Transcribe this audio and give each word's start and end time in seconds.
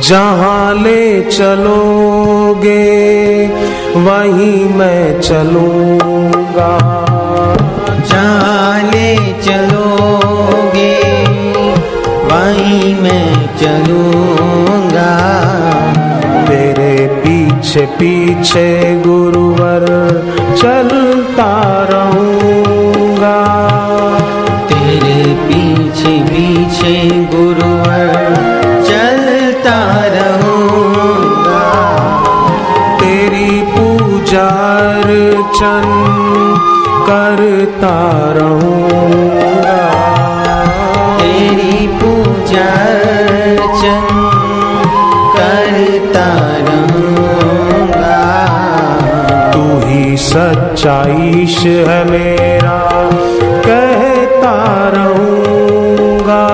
जहाँ 0.00 0.74
ले 0.74 1.30
चलोगे 1.30 2.72
वहीं 3.96 4.64
मैं 4.74 5.20
चलूँगा। 5.20 6.70
जहाँ 8.10 8.82
ले 8.90 9.16
चलोगे 9.42 10.94
वहीं 12.30 12.94
मैं 12.94 13.56
चलूँगा। 13.56 15.10
तेरे 16.48 17.06
पीछे 17.06 17.86
पीछे 17.86 18.68
अर्चन 35.62 36.54
करता 37.06 37.94
रहूँगा। 38.36 39.76
तेरी 41.18 41.86
पूजा 42.00 42.66
अर्चन 43.02 44.08
करता 45.36 46.26
रहूँगा। 46.68 48.18
तू 49.54 49.62
ही 49.86 50.16
सच्चा 50.24 50.96
ईश 51.30 51.58
है 51.88 52.02
मेरा 52.10 52.78
कहता 53.66 54.54
रहूँगा। 54.96 56.44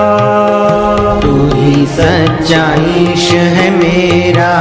तू 1.23 1.35
ही 1.55 1.85
सच्चा 1.97 2.63
ईश 3.01 3.31
है 3.31 3.69
मेरा 3.77 4.53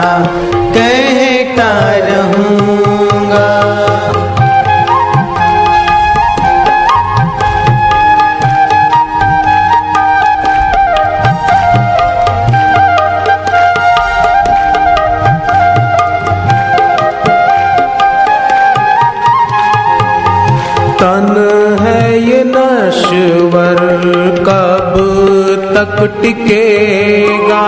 तक 25.78 25.98
टिकेगा 26.22 27.66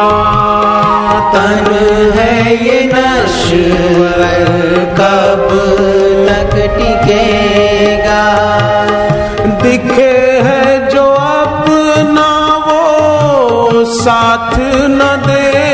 तन 1.35 1.69
है 2.17 2.57
ये 2.65 2.81
नश्वर, 2.95 4.25
कब 4.99 5.47
तक 6.29 6.57
टिकेगा? 6.77 8.23
दिखे 9.63 10.13
है 10.49 10.91
जो 10.91 11.07
अपना 11.07 12.31
वो 12.67 13.85
साथ 13.95 14.59
न 14.91 15.17
देगा 15.27 15.70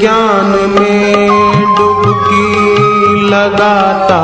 ज्ञान 0.00 0.50
में 0.74 1.74
डुबकी 1.76 3.28
लगाता 3.30 4.18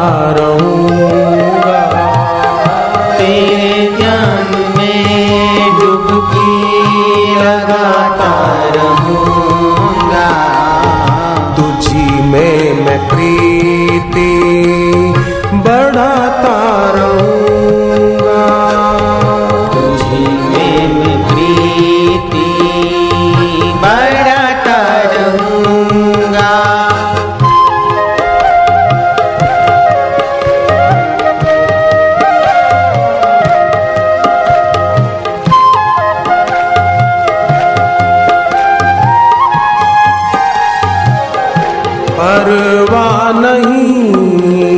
परवाह 42.24 43.32
नहीं 43.40 44.12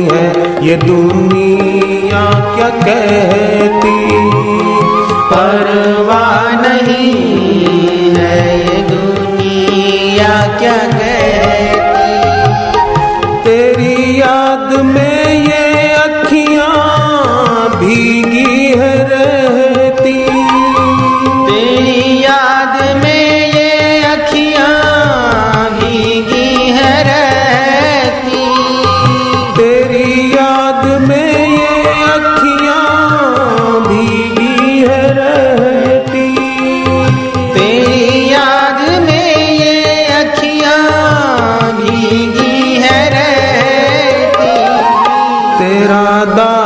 है। 0.07 0.25
ये 0.65 0.75
दुनिया 0.75 2.23
क्या 2.55 2.69
कहती? 2.69 3.95
परवाह 5.31 6.61
नहीं 6.61 8.15
है। 8.15 8.59
ये 8.59 8.81
दुनिया 8.81 10.57
क्या 10.57 10.96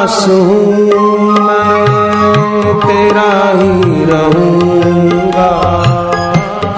दास 0.02 0.26
हूँ 0.30 1.32
मैं 1.40 2.74
तेरा 2.80 3.34
ही 3.58 4.06
रहूँगा। 4.06 5.50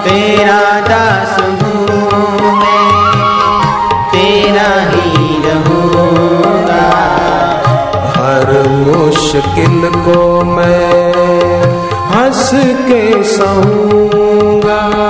तेरा 0.04 0.60
दास 0.80 1.40
हूँ 1.40 2.52
मैं। 2.58 3.62
तेरा 4.12 4.68
ही 4.90 5.40
रहूँगा 5.46 6.84
हर 8.18 8.68
मुश्किल 8.68 9.90
को 10.04 10.44
मैं 10.44 11.12
हंस 12.12 12.50
के 12.90 13.22
सहूँगा। 13.24 15.03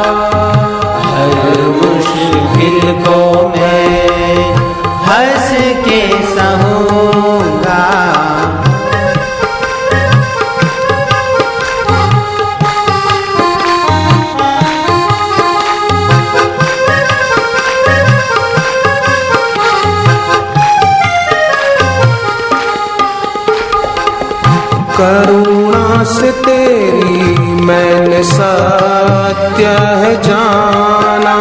करुणा 24.96 26.04
से 26.04 26.30
तेरी 26.32 27.34
मैंने 27.64 28.22
सत्य 28.22 29.64
है 30.00 30.22
जाना। 30.22 31.34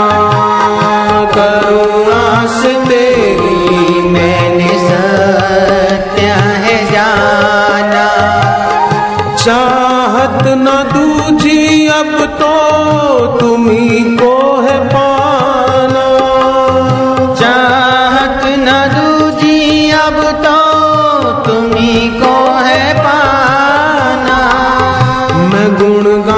करुणा 1.36 2.46
से 2.48 2.74
तेरी 2.90 4.02
मैंने 4.10 4.68
सत्य 4.68 6.26
है 6.66 6.92
जाना। 6.92 8.08
चाहत 9.36 10.44
न 10.48 10.84
दूजी 10.94 11.88
अब 11.88 12.26
तो 12.42 12.54
तुम्ही 13.38 14.00
को 14.18 14.62
है 14.62 14.93
गुणगा 26.04 26.33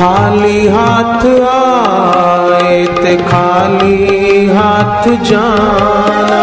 खाली 0.00 0.66
हाथ 0.68 1.24
आए 1.52 2.76
ते 3.02 3.16
खाली 3.16 4.46
हाथ 4.48 5.08
जाना। 5.30 6.40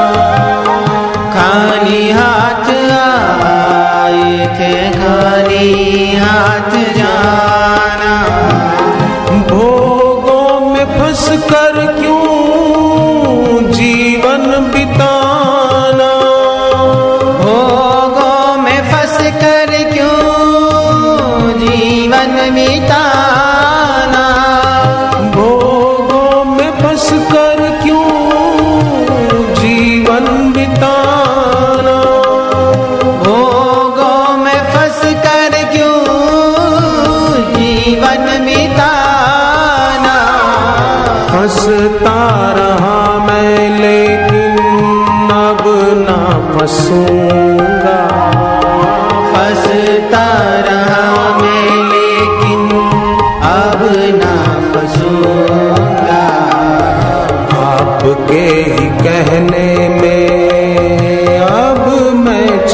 खाली 1.36 2.12
हाथ 2.12 2.70
आए 2.98 4.48
थे 4.60 4.74
खाली 4.92 6.16
हाथ 6.18 6.37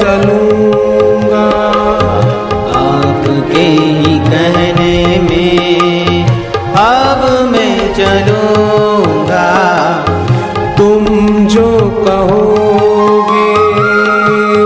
चलूँगा। 0.03 1.43
आपके 2.77 3.61
ही 3.61 4.17
कहने 4.19 4.95
में 5.19 6.25
अब 6.79 7.21
मैं 7.51 7.77
चलूँगा। 7.93 9.45
तुम 10.77 11.05
जो 11.47 11.69
कहोगे 12.07 13.47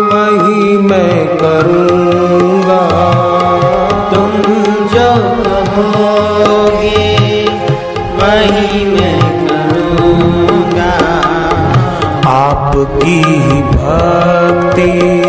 वही 0.10 0.78
मैं 0.88 1.28
करूँगा। 1.38 2.82
तुम 4.14 4.42
जो 4.96 5.10
कहोगे 5.46 7.06
वही 8.20 8.86
मैं 8.86 9.22
करूँगा। 9.48 10.92
आपकी 12.34 13.22
भक्ति 13.72 15.27